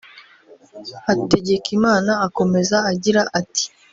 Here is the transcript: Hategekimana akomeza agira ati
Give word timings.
Hategekimana 1.05 2.11
akomeza 2.27 2.77
agira 2.91 3.21
ati 3.39 3.65